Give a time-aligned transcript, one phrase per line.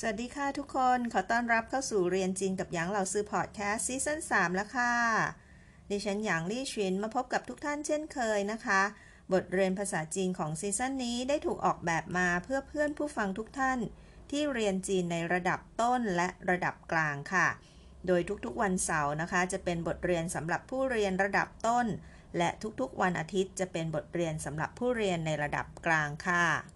[0.00, 4.92] สวัสดีค่ะทุกคน ขอต้อนรับเข้าสู่เรียนจีนกับหยางเหล่าซื้อพอดแคสต์ซีซั่น3แล้วค่ะ
[5.90, 8.82] ดิฉันหยางลี่ชินมาพบกับทุกท่านเช่นเคยนะคะ
[9.32, 13.78] บทเรียนภาษาจีนของซีซั่นนี้ได้ถูกออกแบบมาเพื่อเพื่อนผู้ฟังทุกท่าน
[14.30, 17.48] ที่เรียนจีนในระดับต้นและระดับกลางค่ะ
[18.06, 21.86] โดยทุกๆวันเสาร์นะคะ จะเป็นบทเรียนสำหรับผู้เรียนระดับต้น
[22.38, 22.48] และ
[22.80, 26.75] ทุกๆวันอาทิตย์จะเป็นบทเรียนสำหรับผู้เรียนในระดับกลางค่ะ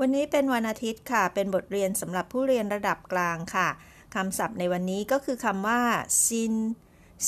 [0.00, 3.68] วันนี้เป็นวันอาทิตย์ค่ะ เป็นบทเรียนสำหรับผู้เรียนระดับกลางค่ะ
[4.14, 5.80] คำศัพท์ในวันนี้ก็คือคำว่า
[6.26, 6.54] ซิน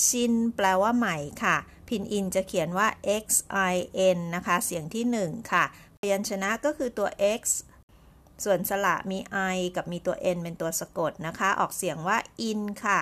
[0.06, 1.56] ซินแปลว่าใหม่ค่ะ
[1.88, 2.88] พินอินจะเขียนว่า
[3.24, 3.26] x
[3.72, 3.74] i
[4.16, 5.64] n นะคะ เสียงที่ 1 ค่ะ
[6.00, 7.08] พยัญชนะก็คือตัว
[7.40, 7.42] x
[8.44, 9.18] ส่วนสระมี
[9.54, 12.18] i กับมีตัว n เป็นตัวสะกดนะคะ ออกเสียงว่า
[12.50, 13.00] in ค่ะ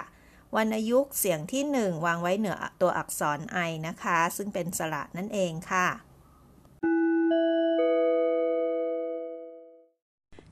[0.57, 5.89] วรรณยุกต์เสียงที่ 1 วางไว้เหนือตัวอักษร i นะคะ ซึ่งเป็นสระนั่นเองค่ะ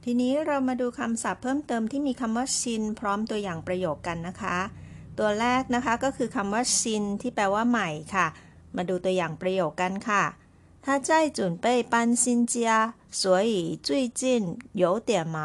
[0.09, 4.57] ทีนี้เรามาดูคำศัพท์เพิ่มเติมที่มีคำว่าชินพร้อมตัวอย่างประโยคกันนะคะ
[5.19, 8.27] ตัวแรกนะคะก็คือคำว่าชินที่แปลว่าใหม่ค่ะ
[8.75, 10.23] มาดูตัวอย่างประโยคกันค่ะ
[10.85, 12.55] 他在准备搬新家
[13.21, 13.51] 所以
[13.87, 14.21] 最近
[14.81, 15.37] 有点忙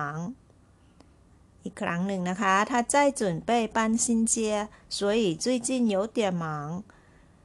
[1.64, 4.34] อีกครั้งหนึ่งนะคะ他在准备搬新家
[4.96, 6.44] 所以最近有点忙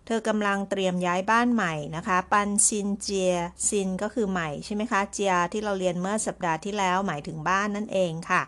[0.06, 3.34] เธอกำลังเตรียมย้ายบ้านใหม่นะคะ ปันซินเจีย
[3.68, 8.42] ซินก็คือใหม่ใช่ไหมคะ เจียที่เราเรียนเมื่อสัปดาห์ที่แล้วหมายถึงบ้านนั่นเองค่ะ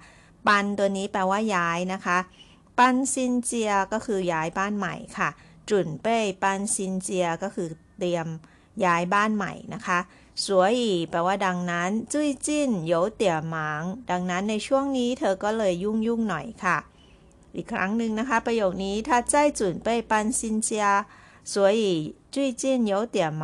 [0.46, 2.18] ปันตัวนี้แปลว่าย้ายนะคะ
[2.78, 5.28] ปันซินเจียก็คือย้ายบ้านใหม่ค่ะ
[5.70, 7.68] จุนเป้ยปันซินเจียก็คือ
[7.98, 8.26] เตรียม
[8.84, 9.98] ย้ายบ้านใหม่นะคะ
[10.46, 10.74] สวย
[11.10, 16.78] แปลว่าดังนั้น จุ้ยจิ้นโยเตี่ยหมาง ดังนั้นในช่วงนี้เธอก็เลยยุ่งยุ่งหน่อยค่ะ
[17.54, 20.86] อีกครั้งหนึ่งนะคะ ประโยคนี้ถ้าใจจุนเป้ยปันซินเจีย
[21.53, 21.81] 所以
[22.33, 23.17] 最近有点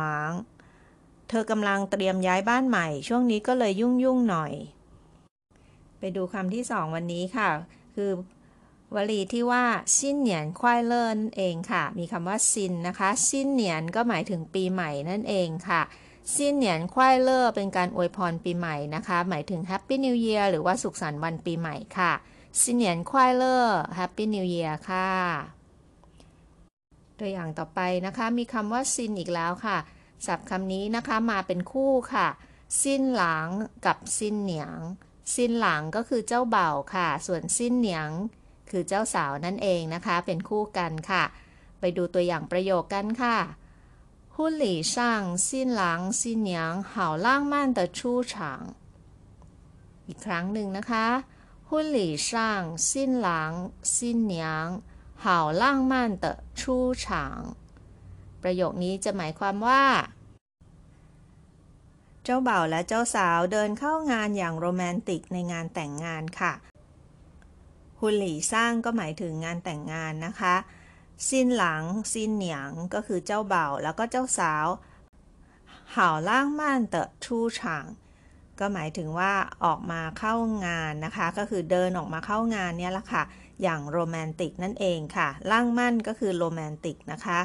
[1.28, 4.52] เธอกำลังเตรียมย้ายบ้านใหม่ ช่วงนี้ก็เลยยุ่งยุ่งหน่อย
[5.98, 7.48] ไปดูคำที่สองวันนี้ค่ะ
[7.96, 8.10] คือ
[8.94, 9.64] วลีที่ว่า
[9.96, 15.82] ซินเหนียนควายเลินเองค่ะ มีคำว่าซินนะคะซินเหนียนก็หมายถึงปีใหม่นั่นเองค่ะ
[16.34, 22.12] ซินเหนียนควายเลอร์เป็นการอวยพรปีใหม่นะคะ หมายถึง Happy New Year หรือว่าสุขสันต์วันปีใหม่ค่ะ
[22.60, 25.10] ซินเหนียนควายเลอร์ Happy New Year ค่ะ
[27.20, 29.78] ตัวอย่างต่อไปนะคะ มีคำว่าซินอีกแล้วค่ะ
[30.26, 32.28] ศัพท์คำนี้นะคะมาเป็นคู่ค่ะ
[32.80, 33.48] ซินหลัง
[33.86, 34.78] กับซินเหนียง
[35.34, 38.10] ซินหลังก็คือเจ้าเบ่าค่ะ ส่วนซินเหนียง
[38.70, 41.24] คือเจ้าสาวนั่นเองนะคะ เป็นคู่กันค่ะ
[41.80, 43.38] ไปดูตัวอย่างประโยคกันค่ะ
[44.38, 44.94] 婚礼上
[45.44, 48.74] 新郎新娘好浪漫的出场
[50.08, 51.06] อีกครั้งหนึ่งนะคะ
[51.68, 52.88] 婚礼上新
[53.26, 53.28] 郎
[53.92, 53.94] 新
[54.32, 54.34] 娘
[55.24, 55.26] 好
[55.62, 56.24] 浪漫的
[56.58, 57.04] 出场
[58.42, 59.82] ประโยคนี้จะหมายความว่า
[62.24, 66.52] เจ้าบ่าวและเจ้าสาวเดินเข้างานอย่างโรแมนติกในงานแต่งงานค่ะ
[68.00, 70.54] ฮุนหลี่สร้างก็หมายถึงงานแต่งงานนะคะ
[71.28, 71.82] ซินหลัง
[72.12, 74.66] ซินเหนียงก็คือเจ้าบ่าวแล้วก็เจ้าสาว
[75.94, 76.60] 好浪漫
[76.94, 77.24] 的出
[77.56, 77.58] 场
[78.58, 79.32] ก็หมายถึงว่า
[79.64, 80.34] ออกมาเข้า
[80.66, 83.22] งานนะคะ ก็คือเดินออกมาเข้างานเนี่ยแหละค่ะ
[83.61, 87.39] อย่างโรแมนติกนั่นเองค่ะลั่งมั่นก็คือโรแมนติกนะคะ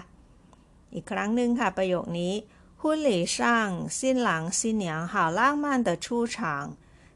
[0.94, 2.32] อีกครั้งหนึ่งค่ะประโยคนี้
[2.82, 6.66] หุ่นหลี่ช่างสิ้นหลังสินเหนียงห่าวล่างมั่นแต่ชู่ฉาง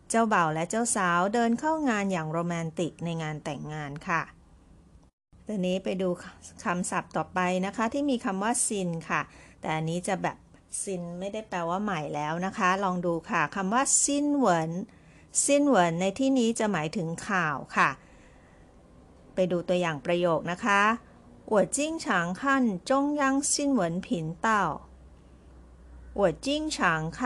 [0.08, 4.22] เจ้าบ่าวและเจ้าสาวเดินเข้างานอย่างโรแมนติกในงานแต่งงานค่ะ
[5.46, 6.08] ตอนนี้ไปดู
[6.64, 9.20] คำศัพท์ต่อไปนะคะ ที่มีคำว่าซินค่ะ
[9.60, 10.36] แต่อันนี้จะแบบ
[10.82, 14.72] ซินไม่ได้แปลว่าใหม่แล้วนะคะ ลองดูค่ะคำว่าซินเหวิน
[15.44, 17.90] ซินเหวินในที่นี้จะหมายถึงข่าวค่ะ
[19.51, 20.81] ดูตัวอย่างประโยคนะคะ
[21.53, 22.05] 我经常
[22.39, 22.41] 看
[22.89, 23.21] 中央
[23.51, 24.09] 新闻频
[24.45, 24.47] 道
[26.19, 27.19] 我经常看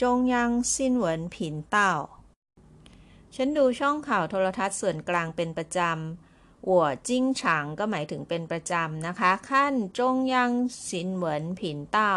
[0.00, 1.04] 中央新闻
[1.34, 1.36] 频
[1.74, 1.76] 道
[3.34, 10.50] ฉันดูช่องข่าวโทรทัศน์ส่วนกลางเป็นประจำหัวจิ้งฉางก็หมายถึงเป็นประจำนะคะขั้นจงยัง
[10.88, 12.12] ซินเหวินผินเต้า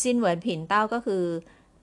[0.00, 1.24] ซินเหวินผินเต้าก็คือ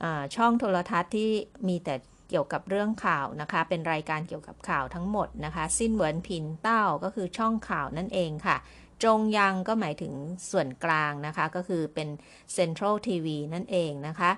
[0.03, 0.05] อ
[0.35, 1.31] ช่องโทรทัศน์ที่
[1.67, 1.95] มีแต่
[2.30, 8.56] เกี่ยวกับเรื่องข่าวนะคะ เป็นรายการเกี่ยวกับข่าวทั้งหมดนะคะสินเหมือนพินเต้าก็คือช่องข่าวนั่นเองค่ะ
[9.04, 10.14] จงยังก็หมายถึง
[10.50, 12.08] ส่วนกลางนะคะ ก็คือเป็น
[12.52, 14.30] เซ็นทรัลทีวีนั่นเองนะคะ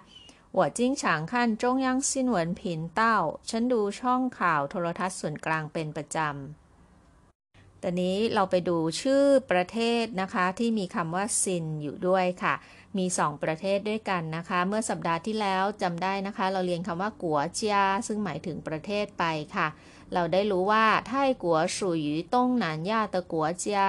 [0.55, 3.17] หัวจิ้งฉางขั้นจงยังสินเหมือนพินเต้า
[3.51, 12.55] ฉันดูช่องข่าวโทรทัศน์ส่วนกลางเป็นประจำตอนนี้เราไปดูชื่อประเทศนะคะที่มีคำว่าซินอยู่ด้วยค่ะ
[12.99, 19.25] มี 2 ประเทศด้วยกันนะคะ เมื่อสัปดาห์ที่แล้วจำได้นะคะ เราเรียนคำว่ากัวเจียซึ่งหมายถึงประเทศไป
[19.57, 19.69] ค่ะ
[20.15, 23.83] เราได้รู้ว่าไทยกัวสูหยูต้งหนานยาตะกัวเจีย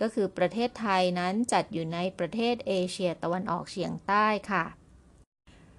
[0.00, 4.64] ก็คือประเทศไทยนั้นจัดอยู่ในประเทศเอเชียตะวันออกเฉียงใต้ค่ะ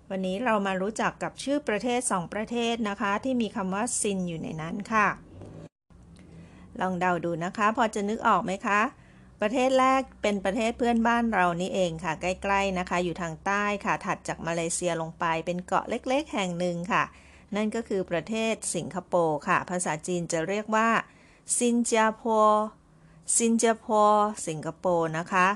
[0.09, 5.07] วันนี้เรามารู้จักกับชื่อประเทศ 2 ประเทศนะคะ ที่มีคำว่าซินอยู่ในนั้นค่ะ
[6.81, 8.81] ลองเดาดูนะคะ พอจะนึกออกไหมคะ
[9.41, 17.03] ประเทศแรกเป็นประเทศเพื่อนบ้านเรานี่เองค่ะ ใกล้ๆนะคะ อยู่ทางใต้ค่ะ ถัดจากมาเลเซียลงไปเป็นเกาะเล็กๆ แห่งหนึ่งค่ะ
[17.55, 20.89] นั่นก็คือประเทศสิงคโปร์ค่ะ ภาษาจีนจะเรียกว่า
[21.57, 22.23] ซินจาโป
[23.37, 23.87] ซินจาโป
[24.47, 25.47] สิงคโปร์นะคะ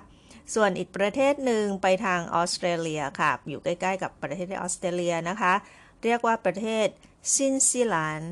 [0.56, 5.54] ส่วนอีกประเทศหนึ่งไปทางออสเตรเลียค่ะ อยู่ใกล้ๆ กับประเทศออสเตรเลียนะคะ
[6.04, 6.88] เรียกว่าประเทศ
[7.36, 8.24] 新西兰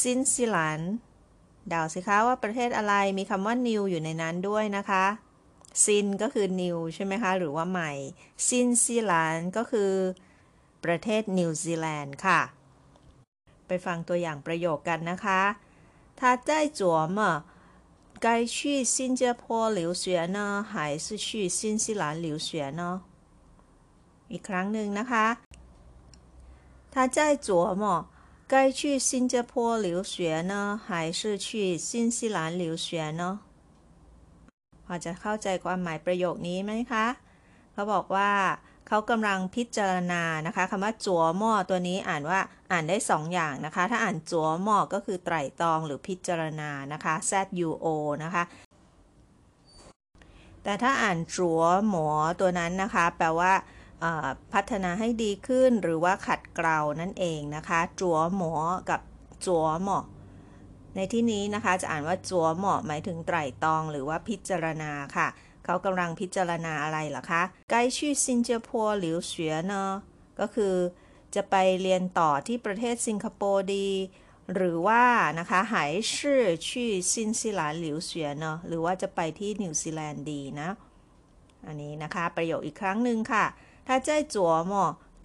[0.00, 0.80] 新西兰
[1.69, 5.05] เดาสิคะว่าประเทศอะไรมีคำว่า new อยู่ในนั้นด้วยนะคะ
[5.83, 7.91] ซินก็คือ new ใช่ไหมคะ หรือว่าใหม่
[8.47, 9.91] ซินซีแลนด์ก็คือ
[10.85, 12.41] ประเทศนิวซีแลนด์ค่ะ
[13.67, 15.41] ไปฟังตัวอย่างประโยคกันนะคะ
[16.19, 16.49] 他在
[16.79, 16.81] 琢
[17.17, 17.19] 磨
[18.25, 19.43] 该去新加坡
[19.77, 20.03] 留学
[20.35, 20.37] 呢
[20.71, 20.73] 还
[21.03, 21.27] 是去
[21.57, 22.49] 新西兰留学
[22.79, 22.81] 呢
[24.31, 25.25] อีกครั้งหนึ่งนะคะ
[26.93, 27.17] 他在
[27.47, 27.49] 琢
[27.81, 27.83] 磨
[28.51, 33.39] 该去新加坡留学呢还是去新西兰留学呢
[34.85, 37.05] พอจะเข้าใจความหมายประโยคนี้ไหมคะ
[37.73, 38.31] เขาบอกว่า
[38.87, 42.39] เขากำลังพิจารณานะคะคำว่าจัวหม้อตัวนี้อ่านว่า
[42.71, 47.33] อ่านได้สองอย่างนะคะ ถ้าอ่านจัวหม้อก็คือไตรตรองหรือพิจารณานะคะ z
[47.67, 47.85] u o
[48.23, 48.43] นะคะ
[50.63, 52.09] แต่ถ้าอ่านจัวหมอ
[52.39, 53.53] ตัวนั้นนะคะ แปลว่า
[54.52, 58.54] พัฒนาให้ดีขึ้นหรือว่าขัดเกลานั่นเองนะคะจัวหมอ
[58.90, 59.00] กับ
[59.46, 59.98] จัวหมอ
[60.96, 65.28] ในที่นี้นะคะจะอ่านว่าจัวหมอหมายถึงไตรตองหรือว่าพิจารณาค่ะ
[65.64, 69.82] เขากำลังพิจารณาอะไรเหรอคะไกชื่อสิงคโปร์หลิวเสีนา
[70.40, 70.74] ก็คือ
[71.34, 73.88] จะไปเรียนต่อที่ประเทศสิงคโปร์ดี
[74.54, 75.02] หรือว่า
[75.38, 80.70] นะคะ还是去新西兰留学呢หรือว่าจะไปที่นิวซีแลนด์ดีนะ
[81.66, 83.44] อันนี้นะคะประโยคอีกครั้งหนึ่งค่ะ
[83.91, 84.35] 他在琢
[84.71, 84.73] 磨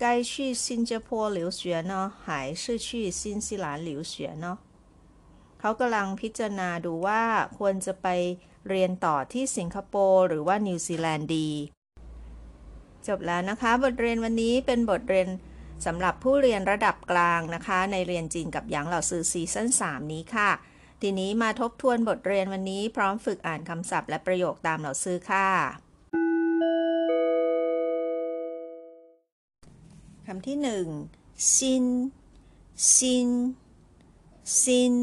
[0.02, 0.32] 该去
[0.64, 1.08] 新加坡
[1.38, 1.92] 留学呢
[2.24, 4.14] 还是去新西兰留学
[4.44, 4.46] 呢
[5.60, 7.22] เขากำลังพิจารณาดูว่า
[7.58, 8.06] ควรจะไป
[8.68, 11.50] เรียนต่อที่สิงคโปร์หรือว่านิวซีแลนด์ดี
[13.06, 15.28] จบแล้วนะคะ บทเรียนวันนี้เป็นบทเรียน
[15.86, 20.50] สำหรับผู้เรียนระดับกลางนะคะ ในเรียนจีนกับหยางเหล่าซือซีซั่น3นี้ค่ะ
[21.02, 25.48] ทีนี้มาทบทวนบทเรียนวันนี้พร้อมฝึกอ่านคำศัพท์และประโยคตามเหล่าซือค่ะ
[30.36, 30.86] ำที่หนึ่ง
[31.54, 31.86] ซิน
[32.94, 33.30] ซิน
[34.60, 34.94] ซิน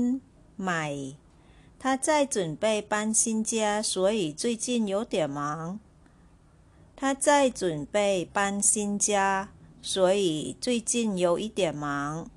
[0.61, 0.87] ใหม่
[1.81, 5.79] 他在准备搬新家，所以最近有点忙。
[6.97, 9.47] 他在准备搬新家，
[9.81, 12.27] 所以最近有一点忙。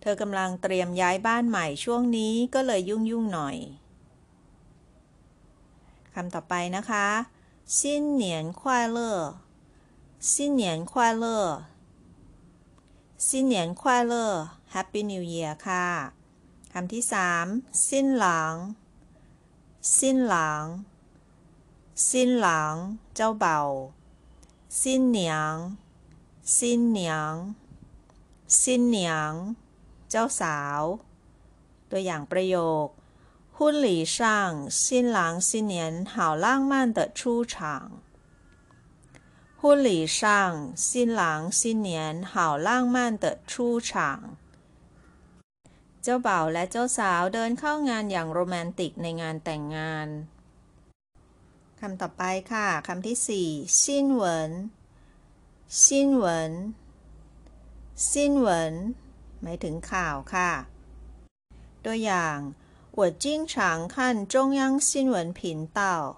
[0.00, 3.56] เธอกำลังเตรียมย้ายบ้านใหม่ช่วงนี้ก็เลยยุ่งยุ่งหน่อย
[6.14, 7.06] คำต่อไปนะคะ
[7.76, 7.76] 新
[8.22, 8.24] 年
[8.60, 8.62] 快
[8.96, 8.98] 乐
[10.18, 11.24] 新年快乐
[13.16, 14.12] 新年快乐
[14.72, 15.86] Happy New Year ค่ะ
[16.72, 17.46] คำที่สาม
[17.88, 18.54] สิ้นหลัง
[19.98, 20.64] สิ้นหลัง
[22.10, 22.74] สิ้นหลัง
[23.14, 23.60] เจ้าเบ่า
[24.82, 25.54] สิ้นเหนียง
[26.58, 27.32] สิ้นเหนียง
[28.62, 29.32] สิ้นเหนียง
[30.10, 30.82] เจ้าสาว
[31.90, 32.86] ตัวอย่างประโยค
[33.56, 34.16] 婚礼上
[34.80, 34.80] 新
[35.16, 37.54] 郎新年好浪漫的出场
[39.60, 44.36] 婚礼上，新郎新年好浪漫的出场。
[46.02, 50.08] เจ้าบ่าวและเจ้าสาวเดินเข้างานอย่างโรแมนติกในงานแต่งงาน
[51.80, 53.48] คำต่อไปค่ะ คำที่สี่
[53.80, 54.52] ซินเหวิน
[55.82, 56.54] ซินเหวิน
[58.08, 58.74] ซินเหวิน
[59.42, 60.50] หมายถึงข่าวค่ะ
[61.84, 62.38] ตัวอย่าง
[62.98, 63.54] 我经常
[63.92, 63.94] 看
[64.32, 65.40] 中央新闻频
[65.78, 66.17] 道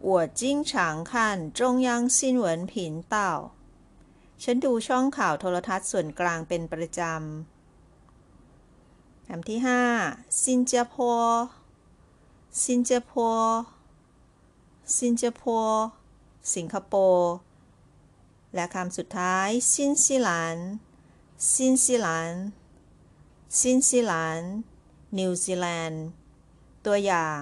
[0.00, 2.72] 我经常看中央新闻频
[3.08, 3.16] 道
[4.42, 9.82] ฉันดูช่องข่าวโทรทัศน์ส่วนกลางเป็นประจำคำที่ห้า
[10.42, 10.94] ซิน加坡
[12.62, 13.12] ซิน加坡
[14.96, 15.42] ซิน加坡
[16.54, 17.32] สิงคโปร์
[18.54, 20.68] และคำสุดท้ายซินซีแลนด์
[21.52, 22.44] ซินซีแลนด์
[23.58, 24.52] ซินซีแลนด์
[25.18, 26.02] นิวซีแลนด์
[26.84, 27.38] ตัวอย่าง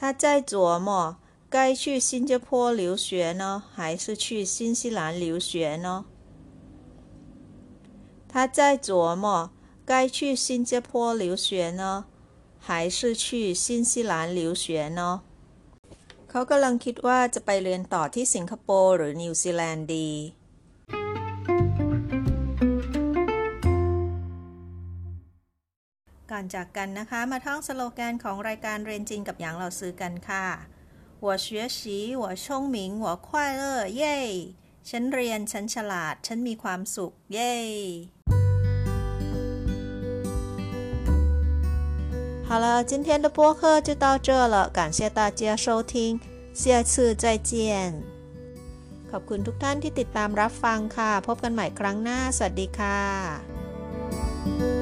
[0.00, 1.16] 他在琢磨
[1.48, 6.04] 该去新加坡留学呢，还是去新西兰留学呢？
[8.28, 9.50] 他在琢磨
[9.84, 12.04] 该去新加坡留学呢，
[12.58, 15.22] 还是去新西兰留学呢
[16.28, 20.08] เขากำลังคิดว่าจะไปเรียนต่อที่สิงคโปร์หรือนิวซีแลนด์ดี
[26.40, 30.46] อนจากกันนะคะ มาท่องสโลแกนของรายการเรียนจีนกับหยางเราซื้อกันค่ะ
[31.24, 31.46] 我学
[31.78, 31.80] 习
[32.22, 32.44] 我聪
[32.74, 33.28] 明我快
[33.60, 33.62] 乐
[33.96, 34.18] เย้
[34.90, 37.54] ฉันเรียน ฉันฉลาด ฉันมีความสุข เย้
[42.48, 45.94] 好了，今天的播客就到这了，感谢大家收听，
[46.54, 47.52] 下次再见。
[49.10, 54.79] ขอบคุณทุกท่านที่ติดตามรับฟังค่ะ พบกันใหม่ครั้งหน้า สวัสดีค่ะ